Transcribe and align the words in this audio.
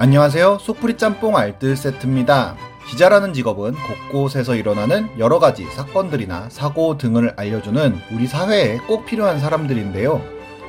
안녕하세요. 0.00 0.58
속풀이 0.60 0.96
짬뽕 0.96 1.36
알뜰 1.36 1.74
세트입니다. 1.76 2.54
기자라는 2.86 3.32
직업은 3.32 3.74
곳곳에서 4.12 4.54
일어나는 4.54 5.08
여러 5.18 5.40
가지 5.40 5.64
사건들이나 5.64 6.50
사고 6.50 6.96
등을 6.96 7.34
알려주는 7.36 7.96
우리 8.12 8.28
사회에 8.28 8.78
꼭 8.86 9.06
필요한 9.06 9.40
사람들인데요. 9.40 10.22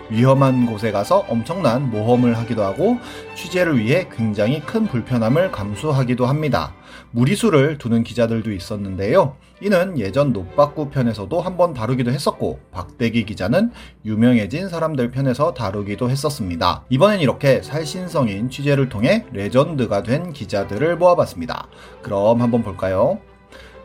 위험한 0.10 0.66
곳에 0.66 0.92
가서 0.92 1.28
엄청난 1.30 1.92
모험을 1.92 2.40
하기도 2.40 2.64
하고 2.64 2.98
취재를 3.36 3.78
위해 3.78 4.08
굉장히 4.12 4.62
큰 4.62 4.88
불편함을 4.88 5.52
감수하기도 5.52 6.26
합니다. 6.26 6.74
무리수를 7.12 7.78
두는 7.78 8.04
기자들도 8.04 8.52
있었는데요. 8.52 9.36
이는 9.62 10.00
예전 10.00 10.32
노박구 10.32 10.90
편에서도 10.90 11.42
한번 11.42 11.74
다루기도 11.74 12.12
했었고 12.12 12.60
박대기 12.72 13.26
기자는 13.26 13.72
유명해진 14.06 14.70
사람들 14.70 15.12
편에서 15.12 15.54
다루기도 15.54 16.10
했었습니다. 16.10 16.86
이번엔 16.90 17.20
이렇게 17.20 17.62
살신성인 17.62 18.50
취재를 18.50 18.88
통해 18.88 19.26
레전드가 19.34 20.04
된 20.04 20.32
기자들을 20.32 20.98
모아봤습니다. 20.98 21.68
그럼 22.02 22.42
한번 22.42 22.64
볼까요? 22.64 23.20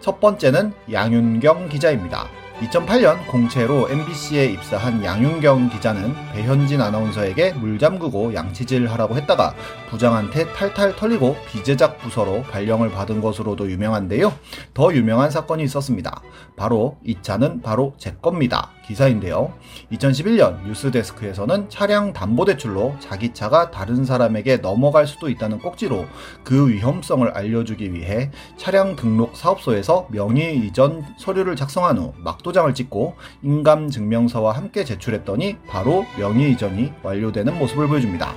첫 0.01 0.21
번째는 0.21 0.73
양윤경 0.93 1.69
기자입니다. 1.71 2.29
2008년 2.61 3.27
공채로 3.27 3.91
MBC에 3.91 4.47
입사한 4.47 5.05
양윤경 5.05 5.71
기자는 5.71 6.15
배현진 6.33 6.81
아나운서에게 6.81 7.53
물 7.55 7.79
잠그고 7.79 8.35
양치질 8.35 8.87
하라고 8.93 9.17
했다가 9.17 9.55
부장한테 9.91 10.53
탈탈 10.53 10.97
털리고 10.97 11.37
비제작 11.49 11.99
부서로 11.99 12.43
발령을 12.43 12.91
받은 12.91 13.21
것으로도 13.21 13.71
유명한데요. 13.71 14.33
더 14.73 14.95
유명한 14.95 15.31
사건이 15.31 15.65
있었습니다. 15.65 16.23
바로 16.57 16.97
이 17.05 17.17
차는 17.21 17.63
바로 17.63 17.95
제 17.99 18.15
겁니다. 18.23 18.74
기사인데요. 18.87 19.53
2011년 19.93 20.65
뉴스데스크에서는 20.67 21.69
차량 21.69 22.13
담보대출로 22.13 22.97
자기 23.01 23.33
차가 23.33 23.71
다른 23.71 24.05
사람에게 24.05 24.59
넘어갈 24.59 25.07
수도 25.07 25.29
있다는 25.29 25.59
꼭지로 25.59 26.05
그 26.43 26.69
위험성을 26.69 27.29
알려주기 27.29 27.93
위해 27.93 28.31
차량 28.57 28.97
등록 28.97 29.37
사업소에서 29.37 30.09
명의 30.11 30.57
이전 30.59 31.05
서류를 31.19 31.57
작성한 31.57 31.99
후 31.99 32.13
막도장을 32.19 32.73
찍고 32.75 33.15
인감 33.43 33.89
증명서와 33.89 34.53
함께 34.53 34.85
제출했더니 34.85 35.57
바로 35.67 36.05
명의 36.19 36.53
이전이 36.53 36.93
완료되는 37.03 37.59
모습을 37.59 37.89
보여줍니다. 37.89 38.33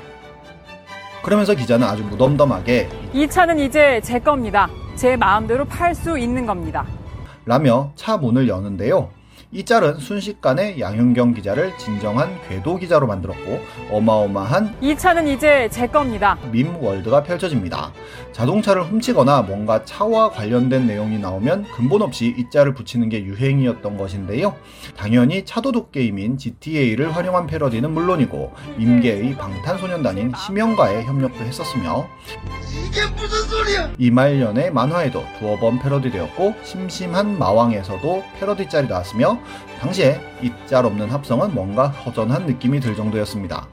그러면서 1.23 1.53
기자는 1.55 1.85
아주 1.85 2.03
무덤덤하게 2.03 2.89
이 3.13 3.27
차는 3.27 3.59
이제 3.59 3.99
제 4.01 4.19
겁니다. 4.19 4.69
제 4.95 5.17
마음대로 5.17 5.65
팔 5.65 5.93
수 5.93 6.17
있는 6.17 6.45
겁니다. 6.45 6.85
라며 7.45 7.91
차 7.95 8.17
문을 8.17 8.47
여는데요. 8.47 9.09
이 9.49 9.63
짤은 9.63 9.99
순식간에 9.99 10.77
양윤경 10.77 11.33
기자를 11.33 11.77
진정한 11.77 12.37
궤도 12.49 12.75
기자로 12.75 13.07
만들었고 13.07 13.61
어마어마한 13.91 14.75
이 14.81 14.95
차는 14.95 15.25
이제 15.27 15.69
제 15.71 15.87
겁니다. 15.87 16.37
밈 16.51 16.75
월드가 16.75 17.23
펼쳐집니다. 17.23 17.93
자동차를 18.33 18.83
훔치거나 18.83 19.43
뭔가 19.43 19.85
차와 19.85 20.31
관련된 20.31 20.85
내용이 20.85 21.17
나오면 21.19 21.67
근본 21.73 22.01
없이 22.01 22.35
이 22.37 22.49
짤을 22.51 22.73
붙이는 22.73 23.07
게 23.07 23.23
유행이었던 23.23 23.97
것인데요. 23.97 24.53
당연히 24.97 25.45
차도둑 25.45 25.93
게임인 25.93 26.37
GTA를 26.37 27.15
활용한 27.15 27.47
패러디는 27.47 27.91
물론이고 27.91 28.53
밈계의 28.77 29.37
방탄소년단인 29.37 30.33
심영과의 30.45 31.05
협력도 31.05 31.39
했었으며 31.45 32.05
이게 32.69 33.01
무슨 33.15 33.36
소리야? 33.67 33.91
이말년의 33.97 34.71
만화에도 34.71 35.23
두어 35.37 35.57
번 35.57 35.79
패러디되었고 35.79 36.55
심심한 36.63 37.37
마왕에서도 37.37 38.23
패러디 38.39 38.69
짤이 38.69 38.87
나왔으며 38.87 39.37
당시에 39.79 40.19
이 40.41 40.50
짤 40.50 40.85
없는 40.85 41.09
합성은 41.09 41.53
뭔가 41.53 41.89
허전한 41.89 42.45
느낌이 42.45 42.79
들 42.79 42.95
정도였습니다. 42.95 43.67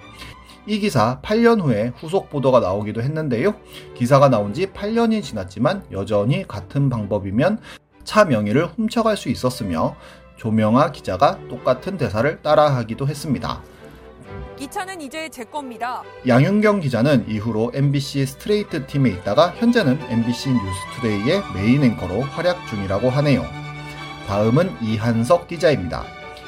이 0.66 0.78
기사 0.78 1.20
8년 1.22 1.62
후에 1.62 1.92
후속 1.96 2.30
보도가 2.30 2.60
나오기도 2.60 3.02
했는데요. 3.02 3.54
기사가 3.94 4.28
나온 4.28 4.52
지 4.52 4.66
8년이 4.66 5.22
지났지만 5.22 5.84
여전히 5.92 6.46
같은 6.46 6.90
방법이면 6.90 7.58
차 8.02 8.24
명의를 8.24 8.66
훔쳐갈 8.66 9.16
수 9.16 9.28
있었으며 9.28 9.94
조명아 10.36 10.90
기자가 10.92 11.38
똑같은 11.48 11.96
대사를 11.96 12.42
따라하기도 12.42 13.06
했습니다. 13.06 13.62
이 14.58 14.68
차는 14.68 15.00
이제 15.00 15.28
제 15.28 15.44
겁니다. 15.44 16.02
양윤경 16.26 16.80
기자는 16.80 17.28
이후로 17.28 17.72
MBC 17.74 18.24
스트레이트 18.26 18.86
팀에 18.86 19.10
있다가 19.10 19.48
현재는 19.56 19.98
MBC 20.08 20.50
뉴스투데이의 20.50 21.42
메인 21.54 21.82
앵커로 21.82 22.20
활약 22.20 22.66
중이라고 22.68 23.10
하네요. 23.10 23.44
다음은 24.28 24.76
이한석 24.80 25.48
기자입니다. 25.48 26.04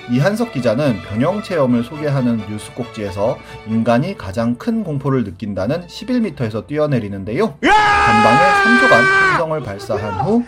이한석 0.09 0.53
기자는 0.53 1.03
병영 1.03 1.43
체험을 1.43 1.83
소개하는 1.83 2.37
뉴스 2.49 2.73
꼭지에서 2.75 3.39
인간이 3.67 4.17
가장 4.17 4.55
큰 4.55 4.85
공포를 4.85 5.25
느낀다는 5.25 5.89
11m에서 5.89 6.65
뛰어내리는데요. 6.69 7.59
전방에 7.61 8.79
3초간 8.79 8.93
함성을 8.93 9.61
발사한 9.63 10.21
후 10.27 10.45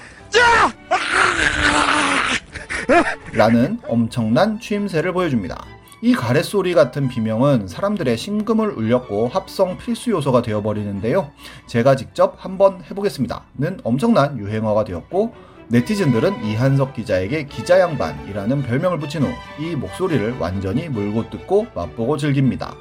라는 3.33 3.81
엄청난 3.89 4.61
추임새를 4.61 5.13
보여줍니다. 5.13 5.78
이 6.01 6.15
가래소리 6.15 6.75
같은 6.75 7.09
비명은 7.09 7.67
사람들의 7.67 8.17
심금을 8.17 8.71
울렸고 8.71 9.29
합성 9.29 9.77
필수 9.79 10.11
요소가 10.11 10.43
되어버리는데요. 10.43 11.31
제가 11.67 11.97
직접 11.97 12.37
한번 12.39 12.83
해보겠습니다.는 12.89 13.81
엄청난 13.83 14.39
유행어가 14.39 14.85
되었고 14.85 15.35
네티즌들은 15.71 16.45
이한석 16.45 16.95
기자에게 16.95 17.45
기자 17.47 17.79
양반이라는 17.81 18.63
별명을 18.63 18.99
붙인 18.99 19.23
후 19.25 19.29
이 19.59 19.75
목소리를 19.75 20.37
완전히 20.39 20.89
물고 20.89 21.29
뜯고 21.29 21.67
맛보고 21.75 22.17
즐깁니다. 22.17 22.75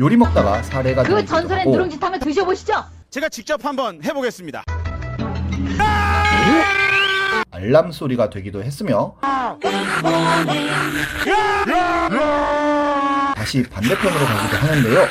요리 0.00 0.16
먹다가 0.16 0.62
사례가 0.64 1.04
그 1.04 1.24
전설의 1.24 1.64
누룽지 1.66 1.96
한번 2.00 2.18
드셔보시죠. 2.20 2.74
제가 3.08 3.28
직접 3.28 3.64
한번 3.64 4.02
해보겠습니다. 4.02 4.64
알람 7.52 7.92
소리가 7.92 8.30
되기도 8.30 8.64
했으며 8.64 9.14
다시 13.54 13.62
반대편으로 13.70 14.26
가기도 14.26 14.56
하는데요. 14.56 15.06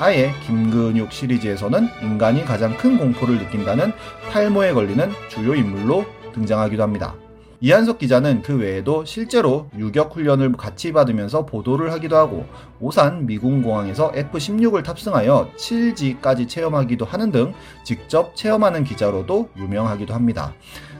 아예 0.00 0.34
김근육 0.44 1.10
시리즈에서는 1.10 1.88
인간이 2.02 2.44
가장 2.44 2.76
큰 2.76 2.98
공포를 2.98 3.38
느낀다는 3.38 3.92
탈모에 4.30 4.74
걸리는 4.74 5.10
주요 5.30 5.54
인물로 5.54 6.04
등장하기도 6.34 6.82
합니다. 6.82 7.14
이한석 7.64 8.00
기자는 8.00 8.42
그 8.42 8.58
외에도 8.58 9.04
실제로 9.04 9.68
유격 9.78 10.16
훈련을 10.16 10.50
같이 10.54 10.92
받으면서 10.92 11.46
보도를 11.46 11.92
하기도 11.92 12.16
하고 12.16 12.44
오산 12.80 13.24
미군공항에서 13.26 14.10
F-16을 14.16 14.82
탑승하여 14.82 15.52
7G까지 15.56 16.48
체험하기도 16.48 17.04
하는 17.04 17.30
등 17.30 17.54
직접 17.84 18.34
체험하는 18.34 18.82
기자로도 18.82 19.50
유명하기도 19.56 20.12
합니다. 20.12 20.52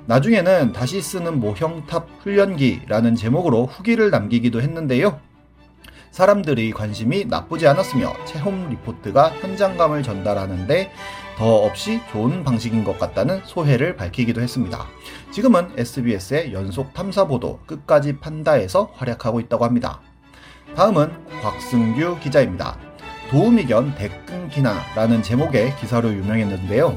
나중에는 0.07 0.73
다시 0.73 1.03
쓰는 1.03 1.41
모형탑 1.41 2.07
훈련기라는 2.21 3.17
제목으로 3.17 3.67
후기를 3.67 4.11
남기기도 4.11 4.63
했는데요. 4.63 5.19
사람들의 6.13 6.71
관심이 6.71 7.25
나쁘지 7.25 7.67
않았으며 7.67 8.13
체험 8.25 8.69
리포트가 8.71 9.31
현장감을 9.41 10.05
전달하는데 10.05 10.93
더 11.43 11.57
없이 11.57 12.01
좋은 12.13 12.45
방식인 12.45 12.85
것 12.85 13.01
같다는 13.01 13.41
소회를 13.45 13.97
밝히기도 13.97 14.41
했습니다. 14.41 14.87
지금은 15.33 15.73
SBS의 15.77 16.53
연속 16.53 16.95
탐사 16.95 17.25
보도 17.25 17.59
끝까지 17.67 18.21
판다에서 18.21 18.93
활약하고 18.95 19.41
있다고 19.41 19.65
합니다. 19.65 20.01
다음은 20.77 21.11
곽승규 21.43 22.21
기자입니다. 22.21 22.79
도우미 23.29 23.67
견 23.67 23.93
대끈기나라는 23.97 25.25
제목의 25.25 25.75
기사로 25.79 26.13
유명했는데요. 26.13 26.97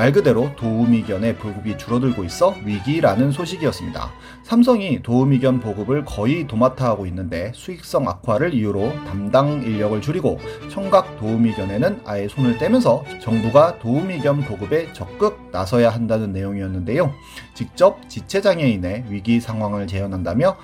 말 0.00 0.12
그대로 0.12 0.50
도우미견의 0.56 1.36
보급이 1.36 1.76
줄어들고 1.76 2.24
있어 2.24 2.56
위기라는 2.64 3.32
소식이었습니다. 3.32 4.10
삼성이 4.44 5.02
도우미견 5.02 5.60
보급을 5.60 6.06
거의 6.06 6.46
도맡아하고 6.46 7.04
있는데 7.04 7.52
수익성 7.54 8.08
악화를 8.08 8.54
이유로 8.54 8.94
담당 9.06 9.62
인력을 9.62 10.00
줄이고 10.00 10.40
청각 10.70 11.18
도우미견에는 11.18 12.00
아예 12.06 12.28
손을 12.28 12.56
떼면서 12.56 13.04
정부가 13.20 13.78
도우미견 13.78 14.40
보급에 14.44 14.90
적극 14.94 15.50
나서야 15.52 15.90
한다는 15.90 16.32
내용이었는데요. 16.32 17.12
직접 17.52 18.08
지체장애인의 18.08 19.04
위기 19.10 19.38
상황을 19.38 19.86
재현한다며 19.86 20.56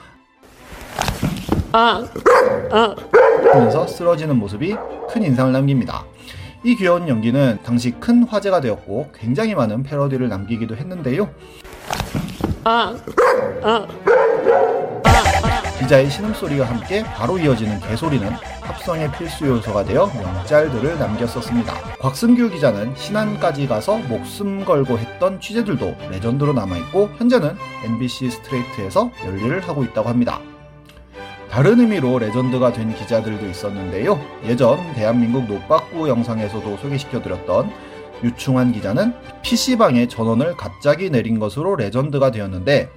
하면서 3.53 3.87
쓰러지는 3.87 4.37
모습이 4.37 4.75
큰 5.11 5.23
인상을 5.23 5.53
남깁니다. 5.53 6.07
이 6.65 6.75
귀여운 6.77 7.09
연기는 7.09 7.59
당시 7.63 7.93
큰 7.93 8.25
화제가 8.25 8.61
되었고 8.61 9.11
굉장히 9.15 9.55
많은 9.55 9.83
패러디를 9.83 10.29
남기기도 10.29 10.77
했는데요. 10.77 11.31
기자의 15.79 16.11
신음소리와 16.11 16.67
함께 16.67 17.05
바로 17.05 17.39
이어지는 17.39 17.79
개소리는 17.81 18.29
합성의 18.63 19.13
필수 19.13 19.47
요소가 19.47 19.85
되어 19.85 20.07
명짤들을 20.07 20.99
남겼었습니다. 20.99 21.73
곽승규 22.01 22.51
기자는 22.51 22.97
신안까지 22.97 23.69
가서 23.69 23.99
목숨 23.99 24.65
걸고 24.65 24.99
했던 24.99 25.41
취재들도 25.41 25.95
레전드로 26.11 26.55
남아있고 26.55 27.11
현재는 27.19 27.57
MBC 27.85 28.31
스트레이트에서 28.31 29.13
열일을 29.25 29.61
하고 29.69 29.85
있다고 29.85 30.09
합니다. 30.09 30.41
다른 31.57 31.81
의미로 31.81 32.19
레전드가 32.19 32.71
된 32.75 32.95
기자들도 32.95 33.47
있었는데요. 33.47 34.21
예전 34.45 34.93
대한민국 34.93 35.47
노빠꾸 35.47 36.07
영상에서도 36.07 36.77
소개시켜드렸던 36.77 37.73
유충환 38.23 38.73
기자는 38.73 39.15
PC방에 39.41 40.07
전원을 40.07 40.55
갑자기 40.59 41.09
내린 41.09 41.39
것으로 41.39 41.77
레전드가 41.77 42.31
되었는데 42.31 42.91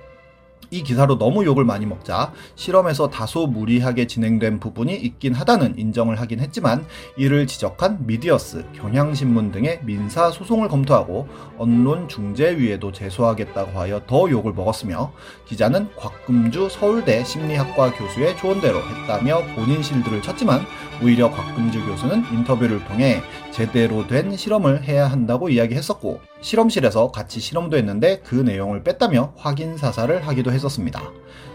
이 0.71 0.83
기사로 0.83 1.17
너무 1.17 1.45
욕을 1.45 1.65
많이 1.65 1.85
먹자 1.85 2.31
실험에서 2.55 3.09
다소 3.09 3.47
무리하게 3.47 4.05
진행된 4.05 4.59
부분이 4.59 4.93
있긴 4.95 5.33
하다는 5.33 5.79
인정을 5.79 6.19
하긴 6.19 6.39
했지만 6.39 6.85
이를 7.17 7.47
지적한 7.47 8.05
미디어스, 8.05 8.65
경향신문 8.73 9.51
등의 9.51 9.79
민사 9.83 10.29
소송을 10.29 10.67
검토하고 10.67 11.27
언론 11.57 12.07
중재위에도 12.07 12.91
제소하겠다고 12.91 13.79
하여 13.79 14.01
더 14.05 14.29
욕을 14.29 14.53
먹었으며 14.53 15.11
기자는 15.45 15.89
곽금주 15.95 16.69
서울대 16.69 17.23
심리학과 17.23 17.91
교수의 17.93 18.37
조언대로 18.37 18.79
했다며 18.79 19.41
본인 19.55 19.81
실드를 19.81 20.21
쳤지만 20.21 20.61
오히려 21.01 21.31
곽금주 21.31 21.83
교수는 21.85 22.25
인터뷰를 22.31 22.85
통해 22.85 23.21
제대로 23.51 24.05
된 24.05 24.37
실험을 24.37 24.83
해야 24.83 25.07
한다고 25.07 25.49
이야기했었고 25.49 26.21
실험실에서 26.41 27.11
같이 27.11 27.39
실험도 27.39 27.77
했는데 27.77 28.21
그 28.23 28.35
내용을 28.35 28.83
뺐다며 28.83 29.33
확인 29.35 29.77
사살을 29.77 30.27
하기도 30.27 30.51
했었습니다. 30.51 31.01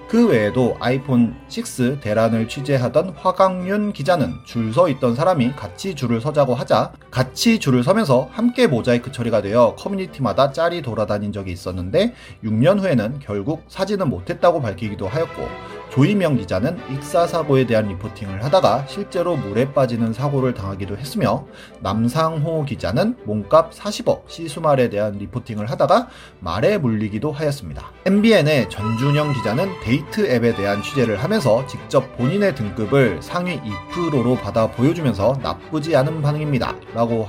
그 0.08 0.28
외에도 0.28 0.76
아이폰 0.80 1.34
6 1.50 2.00
대란을 2.00 2.46
취재하던 2.46 3.14
화강윤 3.16 3.92
기자는 3.92 4.34
줄 4.44 4.74
서 4.74 4.88
있던 4.88 5.14
사람이 5.14 5.52
같이 5.54 5.94
줄을 5.94 6.20
서자고 6.20 6.54
하자 6.54 6.92
같이 7.10 7.58
줄을 7.58 7.84
서면서 7.84 8.28
함께 8.32 8.66
모자이크 8.66 9.12
처리가 9.12 9.40
되어 9.40 9.76
커뮤니티마다 9.76 10.52
짤이 10.52 10.82
돌아다닌 10.82 11.32
적이 11.32 11.52
있었는데 11.52 12.12
6년 12.44 12.80
후에는 12.80 13.20
결국 13.20 13.64
사진은 13.68 14.08
못했다고 14.10 14.60
밝히기도 14.60 15.06
하였고 15.06 15.48
조이명 15.94 16.36
기자는 16.36 16.76
익사 16.90 17.28
사고에 17.28 17.66
대한 17.66 17.86
리포팅을 17.86 18.42
하다가 18.42 18.84
실제로 18.88 19.36
물에 19.36 19.72
빠지는 19.72 20.12
사고를 20.12 20.52
당하기도 20.52 20.96
했으며 20.96 21.46
남상호 21.82 22.64
기자는 22.64 23.16
몸값 23.22 23.70
40억 23.70 24.28
시수말에 24.28 24.90
대한 24.90 25.18
리포팅을 25.18 25.70
하다가 25.70 26.08
말에 26.40 26.78
물리기도 26.78 27.30
하였습니다. 27.30 27.92
MBN의 28.06 28.70
전준영 28.70 29.34
기자는 29.34 29.68
데이트 29.84 30.26
앱에 30.26 30.56
대한 30.56 30.82
취재를 30.82 31.22
하면서 31.22 31.64
직접 31.68 32.16
본인의 32.16 32.56
등급을 32.56 33.22
상위 33.22 33.60
2%로 33.60 34.34
받아 34.34 34.68
보여주면서 34.72 35.38
나쁘지 35.44 35.94
않은 35.94 36.22
반응입니다. 36.22 36.74
라고 36.92 37.28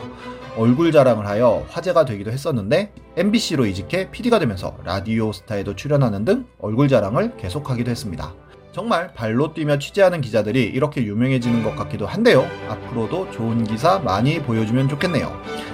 얼굴 0.57 0.91
자랑을 0.91 1.27
하여 1.27 1.65
화제가 1.69 2.05
되기도 2.05 2.31
했었는데 2.31 2.93
MBC로 3.15 3.67
이직해 3.67 4.09
PD가 4.09 4.39
되면서 4.39 4.75
라디오 4.83 5.31
스타에도 5.31 5.75
출연하는 5.75 6.25
등 6.25 6.47
얼굴 6.57 6.87
자랑을 6.87 7.37
계속하기도 7.37 7.91
했습니다. 7.91 8.33
정말 8.75 9.13
발로 9.13 9.53
뛰며 9.53 9.79
취재하는 9.79 10.19
기자들이 10.19 10.63
이렇게 10.63 11.01
유명해지는 11.01 11.63
것 11.63 11.77
같기도 11.77 12.05
한데요. 12.05 12.45
앞으로도 12.67 13.31
좋은 13.31 13.63
기사 13.63 13.99
많이 13.99 14.41
보여주면 14.41 14.89
좋겠네요. 14.89 15.31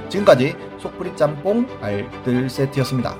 지금까지 0.07 0.55
속풀이 0.79 1.15
짬뽕 1.15 1.65
알뜰 1.81 2.47
세트였습니다. 2.47 3.17